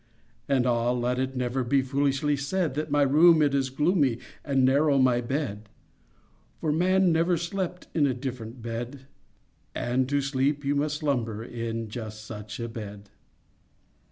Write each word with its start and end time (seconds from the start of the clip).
And 0.49 0.65
ah! 0.65 0.89
let 0.93 1.19
it 1.19 1.35
never 1.37 1.63
Be 1.63 1.83
foolishly 1.83 2.35
said 2.35 2.73
That 2.73 2.89
my 2.89 3.03
room 3.03 3.39
it 3.43 3.53
is 3.53 3.69
gloomy 3.69 4.17
And 4.43 4.65
narrow 4.65 4.97
my 4.97 5.21
bed; 5.21 5.69
For 6.59 6.71
man 6.71 7.11
never 7.11 7.37
slept 7.37 7.87
In 7.93 8.07
a 8.07 8.13
different 8.15 8.63
bed— 8.63 9.01
And, 9.75 10.09
to 10.09 10.19
sleep, 10.19 10.65
you 10.65 10.73
must 10.73 10.97
slumber 10.97 11.43
In 11.43 11.87
just 11.87 12.25
such 12.25 12.59
a 12.59 12.67
bed. 12.67 13.11